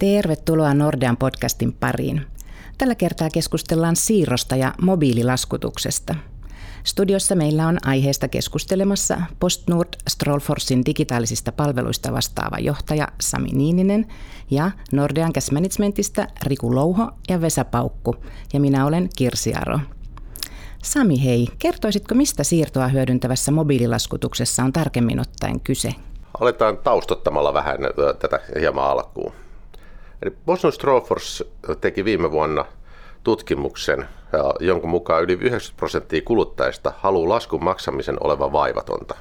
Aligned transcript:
Tervetuloa 0.00 0.74
Nordean 0.74 1.16
podcastin 1.16 1.72
pariin. 1.72 2.26
Tällä 2.78 2.94
kertaa 2.94 3.28
keskustellaan 3.30 3.96
siirrosta 3.96 4.56
ja 4.56 4.74
mobiililaskutuksesta. 4.82 6.14
Studiossa 6.84 7.34
meillä 7.34 7.68
on 7.68 7.78
aiheesta 7.86 8.28
keskustelemassa 8.28 9.20
PostNord 9.40 9.88
Strollforsin 10.08 10.84
digitaalisista 10.86 11.52
palveluista 11.52 12.12
vastaava 12.12 12.58
johtaja 12.58 13.08
Sami 13.20 13.48
Niininen 13.48 14.06
ja 14.50 14.70
Nordean 14.92 15.32
Cash 15.32 15.52
Managementista 15.52 16.26
Riku 16.42 16.74
Louho 16.74 17.10
ja 17.28 17.40
Vesa 17.40 17.64
Paukku 17.64 18.16
ja 18.52 18.60
minä 18.60 18.86
olen 18.86 19.08
Kirsi 19.16 19.54
Aro. 19.54 19.78
Sami 20.82 21.24
hei, 21.24 21.48
kertoisitko 21.58 22.14
mistä 22.14 22.44
siirtoa 22.44 22.88
hyödyntävässä 22.88 23.52
mobiililaskutuksessa 23.52 24.64
on 24.64 24.72
tarkemmin 24.72 25.20
ottaen 25.20 25.60
kyse? 25.60 25.94
Aletaan 26.40 26.78
taustottamalla 26.78 27.54
vähän 27.54 27.78
tätä 28.18 28.40
hieman 28.60 28.84
alkuun. 28.84 29.32
Eli 30.22 30.36
Boston 30.46 30.72
Strawfors 30.72 31.44
teki 31.80 32.04
viime 32.04 32.30
vuonna 32.30 32.64
tutkimuksen, 33.24 34.08
jonka 34.60 34.86
mukaan 34.86 35.22
yli 35.22 35.32
90 35.32 35.76
prosenttia 35.76 36.22
kuluttajista 36.24 36.92
haluaa 36.98 37.28
laskun 37.28 37.64
maksamisen 37.64 38.16
olevan 38.20 38.52
vaivatonta. 38.52 39.14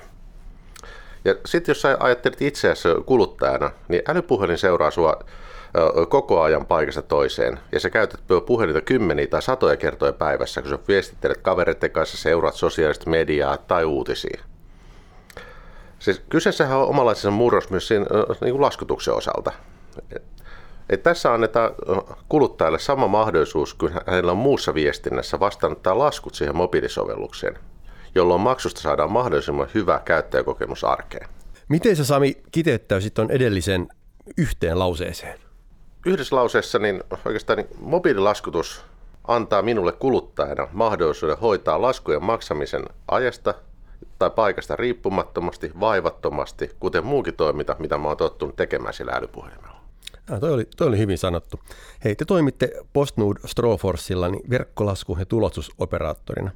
Ja 1.26 1.36
sitten 1.46 1.74
jos 1.74 1.82
sä 1.82 1.98
ajattelet 2.00 2.42
itseäsi 2.42 2.90
kuluttajana, 3.06 3.72
niin 3.88 4.02
älypuhelin 4.08 4.58
seuraa 4.58 4.92
sua 4.92 5.20
koko 6.10 6.42
ajan 6.42 6.66
paikasta 6.66 7.02
toiseen. 7.02 7.60
Ja 7.72 7.80
sä 7.80 7.90
käytät 7.90 8.20
puhelinta 8.46 8.82
kymmeniä 8.82 9.28
tai 9.28 9.42
satoja 9.42 9.78
kertoja 9.78 10.14
päivässä, 10.14 10.62
kun 10.62 10.70
sä 10.70 10.80
viestittelet 10.88 11.38
kavereiden 11.38 11.92
kanssa, 11.92 12.18
seuraat 12.18 12.56
sosiaalista 12.56 13.10
mediaa 13.10 13.58
tai 13.58 13.86
uutisia. 13.86 14.44
Siis 16.00 16.22
kyseessähän 16.30 16.78
on 16.78 16.88
omanlaisensa 16.88 17.32
murros 17.32 17.70
myös 17.70 17.88
siinä, 17.88 18.06
niin 18.42 18.52
kuin 18.52 18.62
laskutuksen 18.62 19.14
osalta. 19.14 19.52
Et 20.90 21.04
tässä 21.04 21.34
annetaan 21.34 21.72
kuluttajalle 22.30 22.80
sama 22.80 23.08
mahdollisuus 23.08 23.74
kuin 23.74 23.94
hänellä 24.08 24.32
on 24.32 24.38
muussa 24.38 24.74
viestinnässä 24.74 25.40
vastaanottaa 25.40 26.00
laskut 26.00 26.36
siihen 26.36 26.56
mobiilisovellukseen, 26.56 27.58
jolloin 28.16 28.42
maksusta 28.42 28.82
saadaan 28.82 29.12
mahdollisimman 29.12 29.68
hyvä 29.74 30.02
käyttäjäkokemus 30.06 30.84
arkeen. 30.84 31.30
Miten 31.68 31.96
sä 31.96 32.06
Sami 32.06 32.38
kiteyttäisit 32.52 33.14
tuon 33.14 33.32
edellisen 33.32 33.88
yhteen 34.38 34.80
lauseeseen? 34.80 35.40
Yhdessä 36.06 36.36
lauseessa 36.36 36.80
niin 36.80 37.04
oikeastaan 37.26 37.58
niin 37.58 37.70
mobiililaskutus 37.80 38.86
antaa 39.28 39.62
minulle 39.62 39.92
kuluttajana 39.92 40.68
mahdollisuuden 40.72 41.38
hoitaa 41.38 41.82
laskujen 41.82 42.24
maksamisen 42.24 42.86
ajasta 43.08 43.54
tai 44.20 44.30
paikasta 44.30 44.76
riippumattomasti, 44.76 45.72
vaivattomasti, 45.80 46.72
kuten 46.80 47.06
muukin 47.06 47.36
toiminta, 47.36 47.76
mitä 47.80 47.98
mä 47.98 48.08
oon 48.08 48.18
tottunut 48.18 48.56
tekemään 48.56 48.94
sillä 48.94 49.12
älypuhelimella. 49.12 49.79
Ah, 50.32 50.40
toi, 50.40 50.54
oli, 50.54 50.66
toi 50.78 50.88
oli 50.88 50.98
hyvin 50.98 51.18
sanottu. 51.18 51.60
Hei, 52.04 52.16
te 52.16 52.26
toimitte 52.26 52.72
PostNord 52.94 53.38
Stroforsilla 53.46 54.30
niin 54.30 54.50
verkkolasku- 54.50 55.18
ja 55.20 55.26
tulostusoperaattorina. 55.26 56.52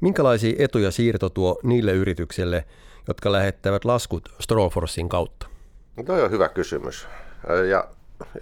Minkälaisia 0.00 0.64
etuja 0.64 0.90
siirto 0.90 1.28
tuo 1.28 1.60
niille 1.62 1.92
yrityksille, 1.92 2.64
jotka 3.08 3.32
lähettävät 3.32 3.84
laskut 3.84 4.28
Stroforsin 4.40 5.08
kautta? 5.08 5.46
No, 5.96 6.02
toi 6.02 6.22
on 6.22 6.30
hyvä 6.30 6.48
kysymys. 6.48 7.08
Ja 7.70 7.88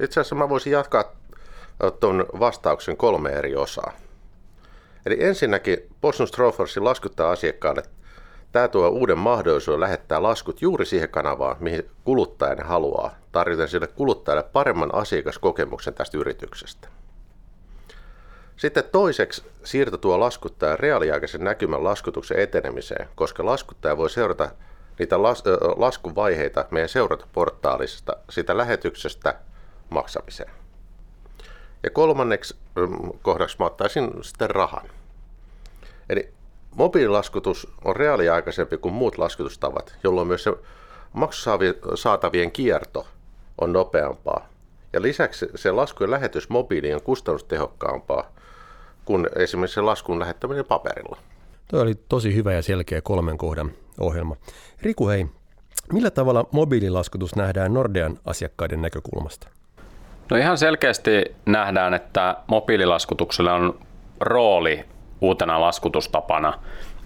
itse 0.00 0.20
asiassa 0.20 0.34
mä 0.34 0.48
voisin 0.48 0.72
jatkaa 0.72 1.04
tuon 2.00 2.26
vastauksen 2.40 2.96
kolme 2.96 3.30
eri 3.30 3.56
osaa. 3.56 3.92
Eli 5.06 5.16
ensinnäkin 5.24 5.78
PostNord 6.00 6.28
Stroforsin 6.28 6.84
laskuttaa 6.84 7.30
asiakkaalle 7.30 7.82
Tämä 8.52 8.68
tuo 8.68 8.88
uuden 8.88 9.18
mahdollisuuden 9.18 9.80
lähettää 9.80 10.22
laskut 10.22 10.62
juuri 10.62 10.86
siihen 10.86 11.08
kanavaan, 11.08 11.56
mihin 11.60 11.90
kuluttajan 12.04 12.66
haluaa, 12.66 13.17
tarjoten 13.32 13.68
sille 13.68 13.86
kuluttajalle 13.86 14.42
paremman 14.42 14.94
asiakaskokemuksen 14.94 15.94
tästä 15.94 16.18
yrityksestä. 16.18 16.88
Sitten 18.56 18.84
toiseksi 18.92 19.42
siirto 19.64 19.96
tuo 19.96 20.20
laskuttaja 20.20 20.76
reaaliaikaisen 20.76 21.44
näkymän 21.44 21.84
laskutuksen 21.84 22.38
etenemiseen, 22.38 23.08
koska 23.14 23.46
laskuttaja 23.46 23.96
voi 23.96 24.10
seurata 24.10 24.50
niitä 24.98 25.22
las, 25.22 25.44
laskun 25.76 26.14
vaiheita 26.14 26.64
meidän 26.70 26.88
seurantaportaalista 26.88 28.16
sitä 28.30 28.56
lähetyksestä 28.56 29.34
maksamiseen. 29.90 30.50
Ja 31.82 31.90
kolmanneksi 31.90 32.56
kohdaksi 33.22 33.56
mä 33.58 33.66
ottaisin 33.66 34.10
sitten 34.22 34.50
rahan. 34.50 34.88
Eli 36.08 36.32
Mobiililaskutus 36.74 37.68
on 37.84 37.96
reaaliaikaisempi 37.96 38.78
kuin 38.78 38.94
muut 38.94 39.18
laskutustavat, 39.18 39.98
jolloin 40.04 40.28
myös 40.28 40.44
se 40.44 40.52
maksusaatavien 41.12 42.52
kierto 42.52 43.06
on 43.60 43.72
nopeampaa. 43.72 44.48
Ja 44.92 45.02
lisäksi 45.02 45.46
se 45.54 45.70
laskujen 45.70 46.10
lähetys 46.10 46.48
mobiiliin 46.48 46.94
on 46.94 47.02
kustannustehokkaampaa 47.02 48.32
kuin 49.04 49.28
esimerkiksi 49.36 49.74
se 49.74 49.80
laskun 49.80 50.18
lähettäminen 50.18 50.64
paperilla. 50.64 51.18
Tuo 51.68 51.80
oli 51.80 51.94
tosi 51.94 52.34
hyvä 52.34 52.52
ja 52.52 52.62
selkeä 52.62 53.00
kolmen 53.00 53.38
kohdan 53.38 53.70
ohjelma. 54.00 54.36
Riku, 54.82 55.08
hei, 55.08 55.26
millä 55.92 56.10
tavalla 56.10 56.44
mobiililaskutus 56.52 57.36
nähdään 57.36 57.74
Nordean 57.74 58.18
asiakkaiden 58.24 58.82
näkökulmasta? 58.82 59.48
No 60.30 60.36
ihan 60.36 60.58
selkeästi 60.58 61.24
nähdään, 61.46 61.94
että 61.94 62.36
mobiililaskutuksella 62.46 63.54
on 63.54 63.78
rooli 64.20 64.84
uutena 65.20 65.60
laskutustapana 65.60 66.58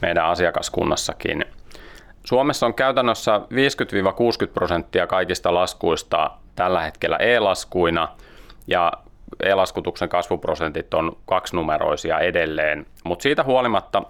meidän 0.02 0.26
asiakaskunnassakin. 0.26 1.44
Suomessa 2.24 2.66
on 2.66 2.74
käytännössä 2.74 3.38
50-60 3.38 3.42
prosenttia 4.54 5.06
kaikista 5.06 5.54
laskuista 5.54 6.30
tällä 6.54 6.80
hetkellä 6.80 7.16
e-laskuina 7.16 8.08
ja 8.66 8.92
e-laskutuksen 9.42 10.08
kasvuprosentit 10.08 10.94
on 10.94 11.16
kaksinumeroisia 11.26 12.18
edelleen, 12.18 12.86
mutta 13.04 13.22
siitä 13.22 13.44
huolimatta 13.44 14.02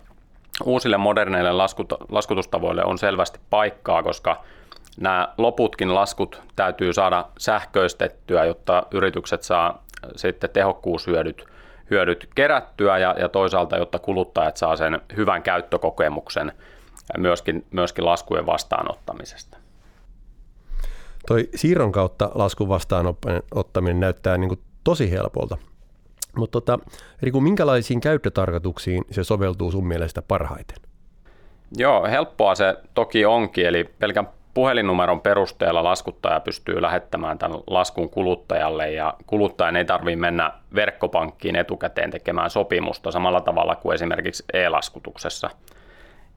uusille 0.64 0.96
moderneille 0.96 1.52
laskut, 1.52 1.92
laskutustavoille 2.08 2.84
on 2.84 2.98
selvästi 2.98 3.40
paikkaa, 3.50 4.02
koska 4.02 4.42
nämä 5.00 5.28
loputkin 5.38 5.94
laskut 5.94 6.42
täytyy 6.56 6.92
saada 6.92 7.24
sähköistettyä, 7.38 8.44
jotta 8.44 8.82
yritykset 8.90 9.42
saa 9.42 9.82
sitten 10.16 10.50
tehokkuushyödyt 10.50 11.44
hyödyt 11.90 12.28
kerättyä 12.34 12.98
ja, 12.98 13.14
ja 13.18 13.28
toisaalta, 13.28 13.76
jotta 13.76 13.98
kuluttajat 13.98 14.56
saa 14.56 14.76
sen 14.76 15.00
hyvän 15.16 15.42
käyttökokemuksen 15.42 16.52
myöskin, 17.18 17.66
myöskin 17.70 18.04
laskujen 18.04 18.46
vastaanottamisesta. 18.46 19.58
Toi 21.26 21.48
siirron 21.54 21.92
kautta 21.92 22.30
laskun 22.34 22.68
vastaanottaminen 22.68 24.00
näyttää 24.00 24.38
niin 24.38 24.48
kuin 24.48 24.60
tosi 24.84 25.10
helpolta. 25.10 25.56
Mutta 26.36 26.60
tota, 26.60 26.78
Riku, 27.22 27.40
minkälaisiin 27.40 28.00
käyttötarkoituksiin 28.00 29.04
se 29.10 29.24
soveltuu 29.24 29.70
sun 29.70 29.86
mielestä 29.86 30.22
parhaiten? 30.22 30.76
Joo, 31.76 32.06
helppoa 32.06 32.54
se 32.54 32.76
toki 32.94 33.24
onkin, 33.24 33.66
eli 33.66 33.84
pelkän 33.84 34.28
puhelinnumeron 34.54 35.20
perusteella 35.20 35.84
laskuttaja 35.84 36.40
pystyy 36.40 36.82
lähettämään 36.82 37.38
tämän 37.38 37.58
laskun 37.66 38.10
kuluttajalle 38.10 38.90
ja 38.90 39.14
kuluttajan 39.26 39.76
ei 39.76 39.84
tarvitse 39.84 40.20
mennä 40.20 40.52
verkkopankkiin 40.74 41.56
etukäteen 41.56 42.10
tekemään 42.10 42.50
sopimusta 42.50 43.10
samalla 43.10 43.40
tavalla 43.40 43.76
kuin 43.76 43.94
esimerkiksi 43.94 44.44
e-laskutuksessa. 44.52 45.50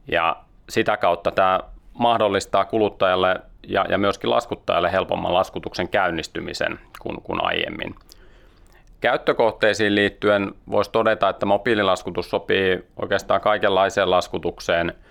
Ja 0.08 0.36
sitä 0.70 0.98
kautta 0.98 1.32
tämä 1.32 1.60
mahdollistaa 1.94 2.66
kuluttajalle 2.66 3.36
ja, 3.68 3.86
ja 3.90 3.98
myöskin 3.98 4.30
laskuttajalle 4.30 4.92
helpomman 4.92 5.34
laskutuksen 5.34 5.90
käynnistymisen 5.90 6.80
kuin, 7.02 7.22
kuin 7.22 7.44
aiemmin. 7.44 7.96
Käyttökohteisiin 9.02 9.96
liittyen 9.96 10.52
voisi 10.72 10.92
todeta, 10.92 11.30
että 11.30 11.46
mobiililaskutus 11.46 12.30
sopii 12.30 12.84
oikeastaan 13.02 13.42
kaikenlaiseen 13.42 14.12
laskutukseen– 14.12 14.94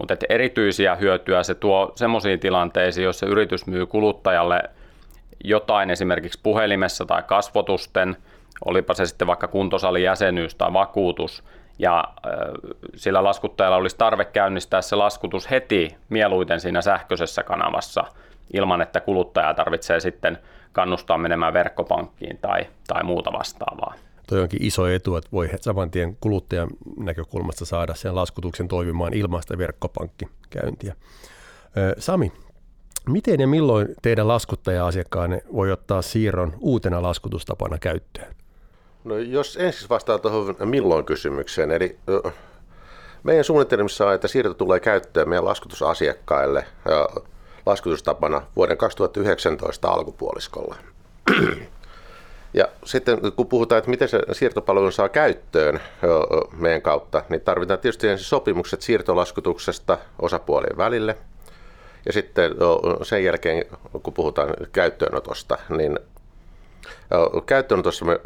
mutta 0.00 0.14
että 0.14 0.26
erityisiä 0.28 0.94
hyötyä 0.94 1.42
se 1.42 1.54
tuo 1.54 1.92
semmoisiin 1.94 2.40
tilanteisiin, 2.40 3.04
jossa 3.04 3.26
yritys 3.26 3.66
myy 3.66 3.86
kuluttajalle 3.86 4.62
jotain 5.44 5.90
esimerkiksi 5.90 6.40
puhelimessa 6.42 7.06
tai 7.06 7.22
kasvotusten, 7.22 8.16
olipa 8.64 8.94
se 8.94 9.06
sitten 9.06 9.26
vaikka 9.26 9.48
kuntosalijäsenyys 9.48 10.54
tai 10.54 10.72
vakuutus, 10.72 11.44
ja 11.78 12.04
sillä 12.96 13.24
laskuttajalla 13.24 13.76
olisi 13.76 13.96
tarve 13.98 14.24
käynnistää 14.24 14.82
se 14.82 14.96
laskutus 14.96 15.50
heti 15.50 15.96
mieluiten 16.08 16.60
siinä 16.60 16.82
sähköisessä 16.82 17.42
kanavassa 17.42 18.04
ilman, 18.52 18.82
että 18.82 19.00
kuluttaja 19.00 19.54
tarvitsee 19.54 20.00
sitten 20.00 20.38
kannustaa 20.72 21.18
menemään 21.18 21.52
verkkopankkiin 21.52 22.38
tai, 22.38 22.66
tai 22.88 23.04
muuta 23.04 23.32
vastaavaa 23.32 23.94
toi 24.30 24.40
onkin 24.40 24.64
iso 24.64 24.86
etu, 24.86 25.16
että 25.16 25.30
voi 25.32 25.50
saman 25.60 25.90
tien 25.90 26.16
kuluttajan 26.20 26.68
näkökulmasta 26.96 27.64
saada 27.64 27.94
sen 27.94 28.14
laskutuksen 28.14 28.68
toimimaan 28.68 29.14
ilmaista 29.14 29.58
verkkopankkikäyntiä. 29.58 30.94
Sami, 31.98 32.32
miten 33.08 33.40
ja 33.40 33.46
milloin 33.46 33.88
teidän 34.02 34.28
laskuttaja-asiakkaanne 34.28 35.42
voi 35.52 35.72
ottaa 35.72 36.02
siirron 36.02 36.52
uutena 36.60 37.02
laskutustapana 37.02 37.78
käyttöön? 37.78 38.34
No 39.04 39.18
jos 39.18 39.56
ensin 39.56 39.88
vastaan 39.88 40.20
tuohon 40.20 40.56
milloin 40.64 41.04
kysymykseen, 41.04 41.70
eli 41.70 41.98
meidän 43.22 43.44
suunnitelmissa 43.44 44.06
on, 44.06 44.14
että 44.14 44.28
siirto 44.28 44.54
tulee 44.54 44.80
käyttöön 44.80 45.28
meidän 45.28 45.44
laskutusasiakkaille 45.44 46.66
laskutustapana 47.66 48.42
vuoden 48.56 48.76
2019 48.76 49.88
alkupuoliskolla. 49.88 50.76
Ja 52.54 52.68
sitten 52.84 53.18
kun 53.36 53.46
puhutaan, 53.46 53.78
että 53.78 53.90
miten 53.90 54.08
se 54.08 54.20
siirtopalvelun 54.32 54.92
saa 54.92 55.08
käyttöön 55.08 55.80
meidän 56.56 56.82
kautta, 56.82 57.22
niin 57.28 57.40
tarvitaan 57.40 57.80
tietysti 57.80 58.08
ensin 58.08 58.26
sopimukset 58.26 58.82
siirtolaskutuksesta 58.82 59.98
osapuolien 60.18 60.76
välille. 60.76 61.16
Ja 62.06 62.12
sitten 62.12 62.54
sen 63.02 63.24
jälkeen, 63.24 63.64
kun 64.02 64.14
puhutaan 64.14 64.54
käyttöönotosta, 64.72 65.58
niin 65.68 65.98
käyttöönotossa 67.46 68.04
me 68.04 68.20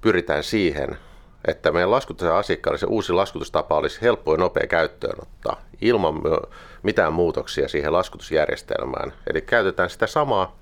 pyritään 0.00 0.44
siihen, 0.44 0.98
että 1.48 1.72
meidän 1.72 1.90
laskutuksen 1.90 2.32
asiakkaalle 2.32 2.78
se 2.78 2.86
uusi 2.86 3.12
laskutustapa 3.12 3.76
olisi 3.76 4.02
helppo 4.02 4.32
ja 4.32 4.38
nopea 4.38 4.66
käyttöönottaa 4.66 5.62
ilman 5.80 6.14
mitään 6.82 7.12
muutoksia 7.12 7.68
siihen 7.68 7.92
laskutusjärjestelmään. 7.92 9.12
Eli 9.30 9.40
käytetään 9.42 9.90
sitä 9.90 10.06
samaa 10.06 10.56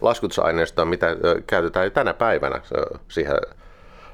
laskutusaineistoa, 0.00 0.84
mitä 0.84 1.16
käytetään 1.46 1.86
jo 1.86 1.90
tänä 1.90 2.14
päivänä 2.14 2.62
siihen 3.08 3.36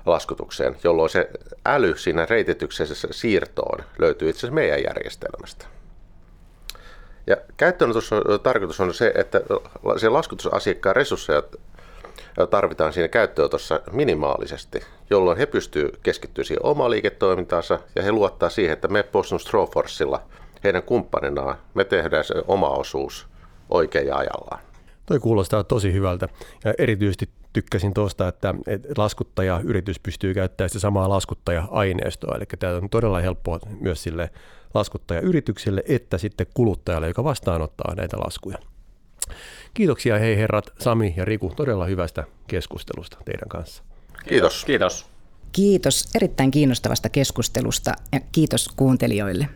laskutukseen, 0.06 0.76
jolloin 0.84 1.10
se 1.10 1.30
äly 1.66 1.96
siinä 1.96 2.26
reitityksessä 2.30 3.08
siirtoon 3.10 3.84
löytyy 3.98 4.28
itse 4.28 4.38
asiassa 4.38 4.54
meidän 4.54 4.82
järjestelmästä. 4.84 5.66
Ja 7.26 7.36
käyttöönotossa 7.56 8.16
tarkoitus 8.42 8.80
on 8.80 8.94
se, 8.94 9.12
että 9.14 9.40
se 9.96 10.08
laskutusasiakkaan 10.08 10.96
resursseja 10.96 11.42
tarvitaan 12.50 12.92
siinä 12.92 13.08
käyttöönotossa 13.08 13.80
minimaalisesti, 13.92 14.80
jolloin 15.10 15.38
he 15.38 15.46
pystyvät 15.46 15.96
keskittymään 16.02 16.46
siihen 16.46 16.66
omaan 16.66 16.90
liiketoimintaansa 16.90 17.78
ja 17.96 18.02
he 18.02 18.12
luottaa 18.12 18.50
siihen, 18.50 18.72
että 18.72 18.88
me 18.88 19.02
Boston 19.02 19.40
Strawforcella 19.40 20.22
heidän 20.64 20.82
kumppaninaan 20.82 21.56
me 21.74 21.84
tehdään 21.84 22.24
se 22.24 22.34
oma 22.48 22.68
osuus 22.68 23.26
oikein 23.70 24.06
ja 24.06 24.16
ajallaan. 24.16 24.60
Toi 25.06 25.18
kuulostaa 25.18 25.64
tosi 25.64 25.92
hyvältä 25.92 26.28
ja 26.64 26.74
erityisesti 26.78 27.28
tykkäsin 27.52 27.94
tuosta, 27.94 28.28
että, 28.28 28.54
laskuttaja 28.96 29.60
yritys 29.64 30.00
pystyy 30.00 30.34
käyttämään 30.34 30.70
sitä 30.70 30.80
samaa 30.80 31.08
laskuttaja-aineistoa, 31.08 32.36
eli 32.36 32.44
tämä 32.58 32.76
on 32.76 32.90
todella 32.90 33.20
helppoa 33.20 33.58
myös 33.80 34.02
sille 34.02 34.30
laskuttaja-yritykselle 34.74 35.82
että 35.88 36.18
sitten 36.18 36.46
kuluttajalle, 36.54 37.08
joka 37.08 37.24
vastaanottaa 37.24 37.94
näitä 37.94 38.16
laskuja. 38.16 38.58
Kiitoksia 39.74 40.18
hei 40.18 40.36
herrat 40.36 40.72
Sami 40.78 41.14
ja 41.16 41.24
Riku 41.24 41.52
todella 41.56 41.86
hyvästä 41.86 42.24
keskustelusta 42.46 43.16
teidän 43.24 43.48
kanssa. 43.48 43.82
Kiitos. 44.28 44.64
Kiitos. 44.64 45.06
Kiitos 45.52 46.08
erittäin 46.14 46.50
kiinnostavasta 46.50 47.08
keskustelusta 47.08 47.94
ja 48.12 48.20
kiitos 48.32 48.68
kuuntelijoille. 48.76 49.48